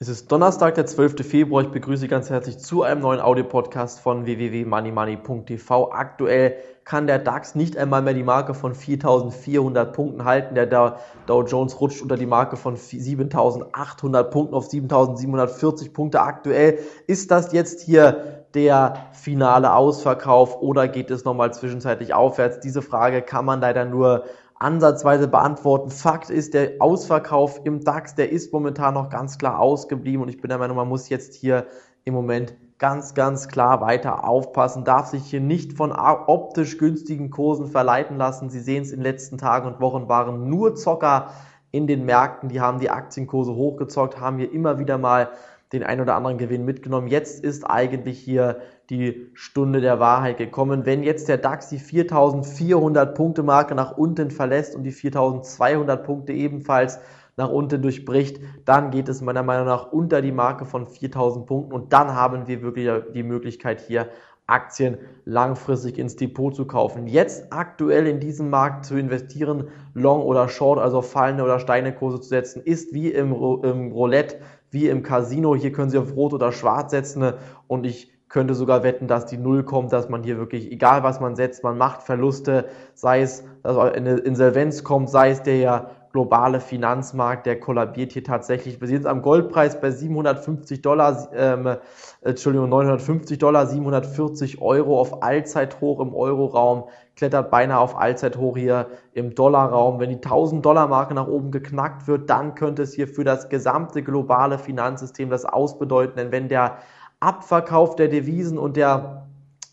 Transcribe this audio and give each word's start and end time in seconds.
Es 0.00 0.06
ist 0.06 0.30
Donnerstag, 0.30 0.76
der 0.76 0.86
12. 0.86 1.26
Februar. 1.26 1.64
Ich 1.64 1.70
begrüße 1.70 2.02
Sie 2.02 2.06
ganz 2.06 2.30
herzlich 2.30 2.58
zu 2.60 2.84
einem 2.84 3.00
neuen 3.00 3.18
Audiopodcast 3.18 3.98
von 3.98 4.26
www.moneymoney.tv. 4.26 5.90
Aktuell 5.90 6.54
kann 6.84 7.08
der 7.08 7.18
DAX 7.18 7.56
nicht 7.56 7.76
einmal 7.76 8.02
mehr 8.02 8.14
die 8.14 8.22
Marke 8.22 8.54
von 8.54 8.74
4.400 8.74 9.86
Punkten 9.86 10.24
halten. 10.24 10.54
Der 10.54 10.66
Dow 10.66 11.42
Jones 11.42 11.80
rutscht 11.80 12.00
unter 12.00 12.16
die 12.16 12.26
Marke 12.26 12.56
von 12.56 12.76
7.800 12.76 14.22
Punkten 14.22 14.54
auf 14.54 14.68
7.740 14.68 15.92
Punkte. 15.92 16.20
Aktuell 16.20 16.78
ist 17.08 17.32
das 17.32 17.50
jetzt 17.50 17.80
hier 17.80 18.44
der 18.54 19.08
finale 19.10 19.74
Ausverkauf 19.74 20.62
oder 20.62 20.86
geht 20.86 21.10
es 21.10 21.24
nochmal 21.24 21.52
zwischenzeitlich 21.52 22.14
aufwärts? 22.14 22.60
Diese 22.60 22.82
Frage 22.82 23.20
kann 23.20 23.44
man 23.44 23.60
leider 23.60 23.84
nur 23.84 24.26
ansatzweise 24.58 25.28
beantworten. 25.28 25.90
Fakt 25.90 26.30
ist, 26.30 26.54
der 26.54 26.72
Ausverkauf 26.80 27.60
im 27.64 27.84
DAX, 27.84 28.14
der 28.14 28.32
ist 28.32 28.52
momentan 28.52 28.94
noch 28.94 29.08
ganz 29.08 29.38
klar 29.38 29.60
ausgeblieben 29.60 30.22
und 30.22 30.28
ich 30.28 30.40
bin 30.40 30.48
der 30.48 30.58
Meinung, 30.58 30.76
man 30.76 30.88
muss 30.88 31.08
jetzt 31.08 31.34
hier 31.34 31.66
im 32.04 32.14
Moment 32.14 32.54
ganz, 32.78 33.14
ganz 33.14 33.48
klar 33.48 33.80
weiter 33.80 34.26
aufpassen, 34.26 34.84
darf 34.84 35.08
sich 35.08 35.24
hier 35.24 35.40
nicht 35.40 35.72
von 35.72 35.92
optisch 35.92 36.78
günstigen 36.78 37.30
Kursen 37.30 37.66
verleiten 37.66 38.16
lassen. 38.16 38.50
Sie 38.50 38.60
sehen 38.60 38.82
es 38.82 38.92
in 38.92 38.98
den 38.98 39.04
letzten 39.04 39.36
Tagen 39.36 39.66
und 39.66 39.80
Wochen 39.80 40.08
waren 40.08 40.48
nur 40.48 40.74
Zocker 40.74 41.30
in 41.70 41.86
den 41.86 42.04
Märkten, 42.04 42.48
die 42.48 42.60
haben 42.60 42.78
die 42.78 42.90
Aktienkurse 42.90 43.54
hochgezockt, 43.54 44.20
haben 44.20 44.38
hier 44.38 44.52
immer 44.52 44.78
wieder 44.78 44.96
mal 44.96 45.28
den 45.72 45.82
ein 45.82 46.00
oder 46.00 46.14
anderen 46.14 46.38
Gewinn 46.38 46.64
mitgenommen. 46.64 47.08
Jetzt 47.08 47.44
ist 47.44 47.64
eigentlich 47.64 48.18
hier 48.18 48.60
die 48.90 49.30
Stunde 49.34 49.80
der 49.80 50.00
Wahrheit 50.00 50.38
gekommen. 50.38 50.86
Wenn 50.86 51.02
jetzt 51.02 51.28
der 51.28 51.36
DAX 51.36 51.68
die 51.68 51.78
4400 51.78 53.14
Punkte 53.14 53.42
Marke 53.42 53.74
nach 53.74 53.96
unten 53.96 54.30
verlässt 54.30 54.74
und 54.74 54.84
die 54.84 54.92
4200 54.92 56.04
Punkte 56.04 56.32
ebenfalls 56.32 57.00
nach 57.36 57.50
unten 57.50 57.82
durchbricht, 57.82 58.40
dann 58.64 58.90
geht 58.90 59.08
es 59.08 59.20
meiner 59.20 59.42
Meinung 59.42 59.66
nach 59.66 59.92
unter 59.92 60.22
die 60.22 60.32
Marke 60.32 60.64
von 60.64 60.86
4000 60.86 61.46
Punkten 61.46 61.72
und 61.72 61.92
dann 61.92 62.14
haben 62.14 62.48
wir 62.48 62.62
wirklich 62.62 62.90
die 63.14 63.22
Möglichkeit 63.22 63.80
hier 63.80 64.08
Aktien 64.48 64.96
langfristig 65.26 65.98
ins 65.98 66.16
Depot 66.16 66.54
zu 66.54 66.66
kaufen. 66.66 67.06
Jetzt 67.06 67.52
aktuell 67.52 68.06
in 68.06 68.18
diesem 68.18 68.48
Markt 68.48 68.86
zu 68.86 68.96
investieren, 68.96 69.68
Long 69.92 70.22
oder 70.22 70.48
Short, 70.48 70.78
also 70.78 71.02
fallende 71.02 71.44
oder 71.44 71.60
steine 71.60 71.94
Kurse 71.94 72.20
zu 72.20 72.28
setzen, 72.30 72.62
ist 72.64 72.94
wie 72.94 73.10
im, 73.10 73.32
im 73.32 73.92
Roulette, 73.92 74.38
wie 74.70 74.88
im 74.88 75.02
Casino. 75.02 75.54
Hier 75.54 75.72
können 75.72 75.90
Sie 75.90 75.98
auf 75.98 76.14
Rot 76.14 76.32
oder 76.34 76.52
Schwarz 76.52 76.90
setzen 76.90 77.32
und 77.66 77.86
ich 77.86 78.12
könnte 78.28 78.54
sogar 78.54 78.82
wetten, 78.82 79.08
dass 79.08 79.26
die 79.26 79.38
Null 79.38 79.64
kommt, 79.64 79.92
dass 79.92 80.08
man 80.08 80.22
hier 80.22 80.36
wirklich, 80.36 80.70
egal 80.70 81.02
was 81.02 81.20
man 81.20 81.34
setzt, 81.34 81.64
man 81.64 81.78
macht 81.78 82.02
Verluste, 82.02 82.66
sei 82.94 83.22
es, 83.22 83.44
dass 83.62 83.76
eine 83.76 84.18
Insolvenz 84.18 84.84
kommt, 84.84 85.08
sei 85.08 85.30
es 85.30 85.42
der 85.42 85.90
globale 86.12 86.60
Finanzmarkt, 86.60 87.46
der 87.46 87.60
kollabiert 87.60 88.12
hier 88.12 88.24
tatsächlich. 88.24 88.80
Wir 88.80 88.88
sehen 88.88 89.00
es 89.00 89.06
am 89.06 89.22
Goldpreis 89.22 89.80
bei 89.80 89.90
750 89.90 90.82
Dollar, 90.82 91.28
ähm, 91.34 91.76
Entschuldigung, 92.22 92.68
950 92.70 93.38
Dollar, 93.38 93.66
740 93.66 94.60
Euro 94.60 95.00
auf 95.00 95.22
Allzeithoch 95.22 96.00
im 96.00 96.14
Euroraum, 96.14 96.84
klettert 97.18 97.50
beinahe 97.50 97.80
auf 97.80 97.98
Allzeithoch 97.98 98.56
hier 98.56 98.86
im 99.12 99.34
Dollarraum. 99.34 99.98
Wenn 99.98 100.10
die 100.10 100.16
1000 100.16 100.64
Dollar 100.64 100.86
Marke 100.86 101.14
nach 101.14 101.26
oben 101.26 101.50
geknackt 101.50 102.06
wird, 102.06 102.30
dann 102.30 102.54
könnte 102.54 102.82
es 102.82 102.94
hier 102.94 103.08
für 103.08 103.24
das 103.24 103.48
gesamte 103.48 104.02
globale 104.02 104.56
Finanzsystem 104.56 105.28
das 105.28 105.44
ausbedeuten, 105.44 106.16
denn 106.16 106.32
wenn 106.32 106.48
der 106.48 106.78
Abverkauf 107.18 107.96
der 107.96 108.06
Devisen 108.06 108.56
und 108.56 108.76
der 108.76 109.26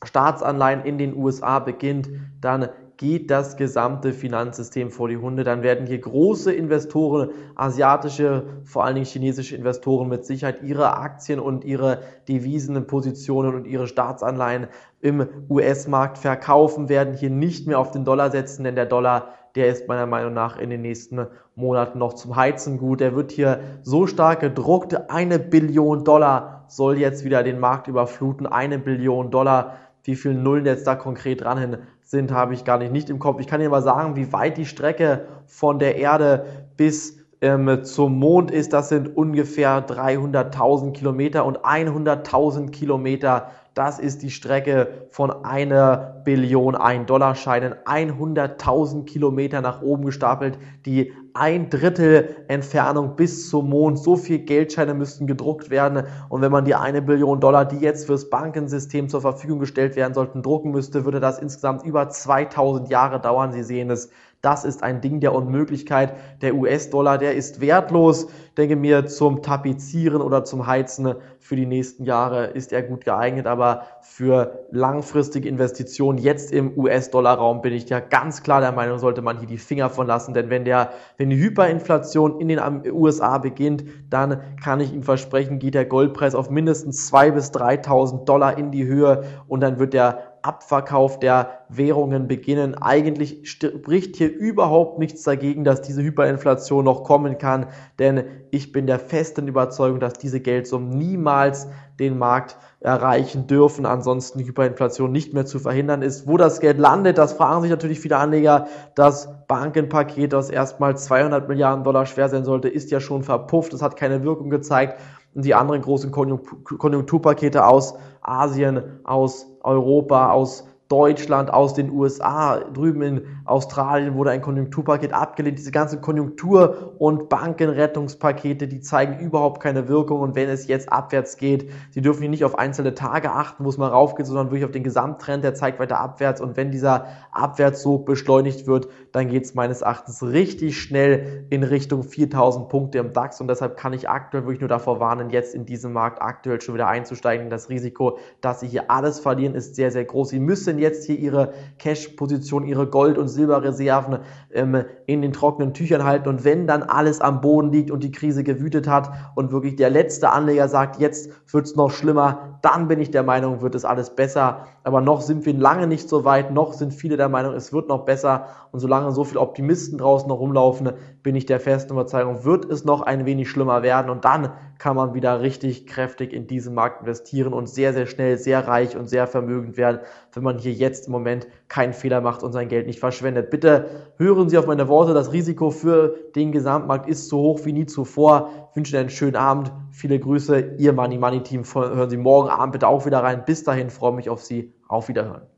Staatsanleihen 0.04 0.84
in 0.84 0.98
den 0.98 1.16
USA 1.16 1.60
beginnt, 1.60 2.10
dann 2.42 2.70
geht 2.98 3.32
das 3.32 3.58
gesamte 3.58 4.14
Finanzsystem 4.14 4.92
vor 4.92 5.10
die 5.10 5.18
Hunde. 5.18 5.44
Dann 5.44 5.64
werden 5.64 5.88
hier 5.88 6.00
große 6.00 6.54
Investoren, 6.54 7.30
asiatische, 7.56 8.44
vor 8.64 8.86
allen 8.86 8.96
Dingen 8.96 9.06
chinesische 9.06 9.56
Investoren 9.56 10.08
mit 10.08 10.26
Sicherheit 10.26 10.64
ihre 10.64 10.98
Aktien 10.98 11.40
und 11.40 11.66
ihre 11.66 12.00
Devisenpositionen 12.28 13.56
und 13.56 13.66
ihre 13.66 13.88
Staatsanleihen 13.88 14.68
im 15.02 15.28
US-Markt 15.50 16.18
verkaufen, 16.18 16.90
werden 16.90 17.14
hier 17.14 17.30
nicht 17.30 17.68
mehr 17.68 17.80
auf 17.80 17.92
den 17.92 18.06
Dollar 18.06 18.32
setzen, 18.32 18.64
denn 18.64 18.76
der 18.76 18.88
Dollar, 18.88 19.30
der 19.56 19.68
ist 19.68 19.88
meiner 19.88 20.08
Meinung 20.08 20.34
nach 20.34 20.58
in 20.58 20.70
den 20.70 20.82
nächsten 20.82 21.28
Monaten 21.56 22.00
noch 22.00 22.14
zum 22.14 22.36
Heizen 22.36 22.78
gut. 22.78 23.02
Der 23.02 23.16
wird 23.16 23.32
hier 23.32 23.60
so 23.84 24.08
stark 24.08 24.40
gedruckt, 24.40 25.10
eine 25.12 25.38
Billion 25.38 26.04
Dollar 26.04 26.66
soll 26.68 26.98
jetzt 26.98 27.24
wieder 27.24 27.44
den 27.44 27.60
Markt 27.60 27.88
überfluten, 27.88 28.48
eine 28.48 28.80
Billion 28.80 29.32
Dollar. 29.32 29.78
Wie 30.06 30.16
viele 30.16 30.36
Nullen 30.36 30.66
jetzt 30.68 30.86
da 30.86 30.96
konkret 30.96 31.42
dran 31.42 31.78
sind, 32.04 32.32
habe 32.32 32.54
ich 32.54 32.64
gar 32.64 32.78
nicht, 32.78 32.92
nicht 32.92 33.10
im 33.10 33.18
Kopf. 33.18 33.40
Ich 33.40 33.48
kann 33.48 33.60
Ihnen 33.60 33.72
mal 33.72 33.82
sagen, 33.82 34.16
wie 34.16 34.32
weit 34.32 34.58
die 34.58 34.68
Strecke 34.68 35.26
von 35.48 35.80
der 35.80 35.96
Erde 35.96 36.46
bis 36.78 37.18
ähm, 37.42 37.84
zum 37.84 38.20
Mond 38.20 38.52
ist. 38.52 38.72
Das 38.72 38.90
sind 38.90 39.18
ungefähr 39.18 39.86
300.000 39.86 40.94
Kilometer 40.94 41.44
und 41.44 41.60
100.000 41.60 42.70
Kilometer 42.70 43.50
das 43.76 44.00
ist 44.00 44.22
die 44.24 44.32
Strecke 44.32 45.08
von 45.12 45.44
einer 45.44 46.22
Billion 46.24 46.78
1-Dollar-Scheinen, 46.78 47.76
100.000 47.86 49.04
Kilometer 49.04 49.60
nach 49.60 49.82
oben 49.82 50.06
gestapelt, 50.06 50.58
die 50.86 51.12
ein 51.34 51.70
Drittel 51.70 52.46
Entfernung 52.48 53.18
bis 53.18 53.50
zum 53.50 53.70
Mond. 53.70 54.00
So 54.00 54.16
viel 54.16 54.40
Geldscheine 54.40 54.94
müssten 54.94 55.28
gedruckt 55.28 55.70
werden. 55.70 56.04
Und 56.30 56.42
wenn 56.42 56.54
man 56.54 56.64
die 56.64 56.76
eine 56.76 57.02
Billion 57.02 57.42
Dollar, 57.42 57.66
die 57.66 57.80
jetzt 57.80 58.06
fürs 58.06 58.30
Bankensystem 58.30 59.10
zur 59.10 59.20
Verfügung 59.20 59.60
gestellt 59.60 59.98
werden 59.98 60.14
sollten, 60.14 60.42
drucken 60.42 60.72
müsste, 60.72 61.04
würde 61.04 61.20
das 61.20 61.40
insgesamt 61.40 61.84
über 61.84 62.08
2000 62.08 62.90
Jahre 62.90 63.20
dauern. 63.20 63.52
Sie 63.52 63.64
sehen 63.64 63.90
es. 63.90 64.10
Das 64.46 64.64
ist 64.64 64.84
ein 64.84 65.02
Ding 65.02 65.22
der 65.22 65.34
Unmöglichkeit. 65.34 66.14
Der 66.44 66.54
US-Dollar, 66.56 67.18
der 67.18 67.34
ist 67.34 67.62
wertlos. 67.62 68.28
Denke 68.58 68.76
mir, 68.76 69.08
zum 69.08 69.42
Tapezieren 69.42 70.22
oder 70.22 70.44
zum 70.44 70.68
Heizen 70.68 71.16
für 71.40 71.56
die 71.56 71.66
nächsten 71.66 72.06
Jahre 72.06 72.46
ist 72.46 72.72
er 72.72 72.84
gut 72.84 73.06
geeignet. 73.06 73.48
Aber 73.48 73.65
für 74.02 74.66
langfristige 74.72 75.50
Investitionen 75.50 76.18
jetzt 76.18 76.52
im 76.52 76.78
US-Dollar-Raum 76.78 77.62
bin 77.62 77.74
ich 77.74 77.90
ja 77.90 78.00
ganz 78.00 78.44
klar 78.44 78.62
der 78.62 78.72
Meinung, 78.72 79.00
sollte 79.00 79.22
man 79.22 79.40
hier 79.40 79.48
die 79.48 79.58
Finger 79.58 79.90
von 79.90 80.08
lassen. 80.08 80.34
Denn 80.34 80.50
wenn 80.50 80.64
der, 80.64 80.92
wenn 81.18 81.30
die 81.30 81.38
Hyperinflation 81.38 82.40
in 82.40 82.48
den 82.48 82.60
USA 82.92 83.38
beginnt, 83.38 83.84
dann 84.10 84.42
kann 84.64 84.80
ich 84.80 84.94
Ihnen 84.94 85.04
versprechen, 85.04 85.60
geht 85.60 85.74
der 85.74 85.86
Goldpreis 85.86 86.36
auf 86.36 86.50
mindestens 86.50 87.12
2.000 87.12 87.32
bis 87.32 87.52
3.000 87.52 88.26
Dollar 88.26 88.58
in 88.58 88.72
die 88.72 88.86
Höhe 88.86 89.24
und 89.48 89.62
dann 89.62 89.80
wird 89.80 89.94
der 89.94 90.35
Abverkauf 90.46 91.20
der 91.20 91.66
Währungen 91.70 92.28
beginnen. 92.28 92.76
Eigentlich 92.76 93.50
spricht 93.50 94.16
hier 94.16 94.32
überhaupt 94.32 95.00
nichts 95.00 95.24
dagegen, 95.24 95.64
dass 95.64 95.82
diese 95.82 96.04
Hyperinflation 96.04 96.86
noch 96.86 97.04
kommen 97.04 97.38
kann, 97.38 97.68
denn 97.98 98.24
ich 98.52 98.72
bin 98.72 98.86
der 98.86 99.00
festen 99.00 99.48
Überzeugung, 99.48 100.00
dass 100.00 100.14
diese 100.14 100.40
Geldsummen 100.40 100.90
niemals 100.90 101.68
den 102.00 102.18
Markt 102.18 102.58
erreichen 102.82 103.48
dürfen, 103.48 103.86
ansonsten 103.86 104.40
Hyperinflation 104.40 105.12
nicht 105.12 105.34
mehr 105.34 105.46
zu 105.46 105.60
verhindern 105.60 106.02
ist. 106.02 106.28
Wo 106.28 106.38
das 106.38 106.60
Geld 106.60 106.78
landet, 106.78 107.18
das 107.18 107.34
fragen 107.34 107.62
sich 107.62 107.72
natürlich 107.72 108.00
viele 108.00 108.18
Anleger. 108.18 108.68
Das 108.94 109.48
Bankenpaket, 109.48 110.34
das 110.34 110.50
erstmal 110.50 110.96
200 110.96 111.48
Milliarden 111.48 111.84
Dollar 111.84 112.06
schwer 112.06 112.30
sein 112.30 112.46
sollte, 112.46 112.70
ist 112.70 112.92
ja 112.92 113.00
schon 113.00 113.24
verpufft. 113.24 113.74
Es 113.74 113.82
hat 113.82 113.96
keine 113.96 114.24
Wirkung 114.24 114.50
gezeigt. 114.50 115.00
Und 115.36 115.46
die 115.46 115.54
anderen 115.54 115.82
großen 115.82 116.12
Konjunkturpakete 116.12 117.66
aus 117.68 117.96
Asien, 118.22 119.02
aus 119.04 119.46
Europa, 119.62 120.32
aus 120.32 120.66
Deutschland, 120.88 121.52
aus 121.52 121.74
den 121.74 121.90
USA, 121.92 122.60
drüben 122.60 123.02
in 123.02 123.22
Australien 123.46 124.14
wurde 124.14 124.30
ein 124.30 124.42
Konjunkturpaket 124.42 125.14
abgelehnt. 125.14 125.58
Diese 125.58 125.72
ganzen 125.72 126.00
Konjunktur- 126.02 126.94
und 127.00 127.28
Bankenrettungspakete, 127.28 128.68
die 128.68 128.82
zeigen 128.82 129.20
überhaupt 129.20 129.62
keine 129.64 129.88
Wirkung. 129.88 130.20
Und 130.20 130.36
wenn 130.36 130.48
es 130.48 130.68
jetzt 130.68 130.92
abwärts 130.92 131.38
geht, 131.38 131.72
Sie 131.90 132.02
dürfen 132.02 132.22
hier 132.22 132.30
nicht 132.30 132.46
auf 132.46 132.58
einzelne 132.58 132.94
Tage 132.94 133.32
achten, 133.32 133.66
wo 133.66 133.70
es 133.70 133.78
mal 133.78 133.88
raufgeht, 133.88 134.28
sondern 134.28 134.48
wirklich 134.48 134.66
auf 134.66 134.72
den 134.72 134.84
Gesamttrend, 134.84 135.44
der 135.44 135.56
zeigt 135.56 135.80
weiter 135.80 136.00
abwärts. 136.00 136.40
Und 136.40 136.56
wenn 136.56 136.70
dieser 136.70 137.08
Abwärtszug 137.32 138.06
beschleunigt 138.06 138.68
wird, 138.68 138.88
dann 139.12 139.30
geht 139.30 139.46
es 139.46 139.56
meines 139.56 139.82
Erachtens 139.82 140.22
richtig 140.22 140.80
schnell 140.80 141.46
in 141.50 141.64
Richtung 141.64 142.04
4000 142.04 142.70
Punkte 142.70 143.00
im 143.00 143.12
DAX. 143.12 143.42
Und 143.42 143.48
deshalb 143.48 143.76
kann 143.78 143.94
ich 143.94 144.08
aktuell 144.08 144.44
wirklich 144.44 144.60
nur 144.60 144.70
davor 144.70 145.00
warnen, 145.00 145.32
jetzt 145.32 145.56
in 145.56 145.66
diesem 145.66 145.94
Markt 145.94 146.22
aktuell 146.22 146.62
schon 146.62 146.76
wieder 146.76 146.88
einzusteigen. 146.88 147.50
Das 147.50 147.70
Risiko, 147.70 148.20
dass 148.42 148.60
Sie 148.60 148.68
hier 148.68 148.92
alles 148.92 149.20
verlieren, 149.20 149.56
ist 149.56 149.76
sehr, 149.76 149.90
sehr 149.90 150.06
groß. 150.06 150.30
Sie 150.30 150.40
müssen 150.40 150.75
denn 150.76 150.84
jetzt 150.84 151.06
hier 151.06 151.18
ihre 151.18 151.54
Cash-Position, 151.80 152.66
ihre 152.66 152.88
Gold- 152.88 153.18
und 153.18 153.28
Silberreserven 153.28 154.20
ähm, 154.52 154.84
in 155.06 155.22
den 155.22 155.34
trockenen 155.34 155.74
Tüchern 155.74 156.04
halten? 156.04 156.30
Und 156.30 156.44
wenn 156.44 156.68
dann 156.68 156.84
alles 156.84 157.22
am 157.22 157.42
Boden 157.42 157.72
liegt 157.72 157.92
und 157.92 158.04
die 158.04 158.12
Krise 158.12 158.44
gewütet 158.44 158.88
hat 158.88 159.12
und 159.36 159.52
wirklich 159.52 159.76
der 159.76 159.90
letzte 159.90 160.32
Anleger 160.32 160.68
sagt, 160.68 161.00
jetzt 161.00 161.32
wird 161.52 161.66
es 161.66 161.76
noch 161.76 161.92
schlimmer, 161.92 162.60
dann 162.62 162.88
bin 162.88 163.00
ich 163.00 163.12
der 163.12 163.24
Meinung, 163.24 163.62
wird 163.62 163.76
es 163.76 163.86
alles 163.86 164.16
besser. 164.16 164.66
Aber 164.84 165.02
noch 165.02 165.22
sind 165.22 165.46
wir 165.46 165.54
lange 165.54 165.88
nicht 165.88 166.10
so 166.10 166.26
weit, 166.26 166.52
noch 166.52 166.74
sind 166.74 166.94
viele 166.94 167.18
der 167.18 167.30
Meinung, 167.30 167.54
es 167.54 167.72
wird 167.72 167.90
noch 167.90 168.06
besser. 168.06 168.48
Und 168.72 168.80
solange 168.80 169.12
so 169.12 169.24
viele 169.24 169.40
Optimisten 169.40 169.98
draußen 169.98 170.28
noch 170.28 170.40
rumlaufen, 170.40 170.92
bin 171.24 171.36
ich 171.36 171.46
der 171.46 171.60
festen 171.60 171.94
Überzeugung, 171.94 172.44
wird 172.44 172.66
es 172.66 172.86
noch 172.86 173.02
ein 173.02 173.26
wenig 173.26 173.50
schlimmer 173.50 173.84
werden. 173.84 174.10
Und 174.10 174.26
dann 174.26 174.52
kann 174.78 174.96
man 174.96 175.14
wieder 175.14 175.42
richtig 175.42 175.88
kräftig 175.88 176.34
in 176.34 176.48
diesen 176.48 176.74
Markt 176.74 177.02
investieren 177.02 177.54
und 177.54 177.70
sehr, 177.70 177.94
sehr 177.94 178.06
schnell, 178.06 178.38
sehr 178.38 178.68
reich 178.68 178.98
und 178.98 179.08
sehr 179.08 179.28
vermögend 179.28 179.78
werden, 179.78 180.00
wenn 180.34 180.44
man 180.44 180.58
hier 180.58 180.65
hier 180.66 180.74
jetzt 180.74 181.08
im 181.08 181.14
Moment 181.14 181.48
keinen 181.68 181.94
Fehler 181.94 182.22
macht 182.22 182.44
und 182.44 182.52
sein 182.52 182.68
Geld 182.68 182.88
nicht 182.88 183.00
verschwendet. 183.00 183.50
Bitte 183.50 183.86
hören 184.18 184.50
Sie 184.50 184.58
auf 184.58 184.68
meine 184.68 184.88
Worte, 184.88 185.14
das 185.14 185.32
Risiko 185.32 185.72
für 185.72 186.16
den 186.36 186.52
Gesamtmarkt 186.52 187.08
ist 187.08 187.30
so 187.30 187.40
hoch 187.40 187.62
wie 187.64 187.74
nie 187.74 187.86
zuvor. 187.86 188.68
Ich 188.72 188.76
wünsche 188.76 188.94
Ihnen 188.94 189.02
einen 189.02 189.10
schönen 189.10 189.36
Abend, 189.36 189.72
viele 189.92 190.20
Grüße, 190.20 190.76
Ihr 190.78 190.94
Money 190.94 191.18
Money 191.18 191.44
Team. 191.44 191.64
Hören 191.74 192.10
Sie 192.10 192.18
morgen 192.18 192.50
Abend 192.50 192.74
bitte 192.74 192.88
auch 192.88 193.06
wieder 193.06 193.24
rein. 193.24 193.44
Bis 193.46 193.64
dahin 193.64 193.90
freue 193.90 194.14
mich 194.14 194.30
auf 194.30 194.44
Sie. 194.44 194.74
Auf 194.88 195.08
Wiederhören. 195.08 195.55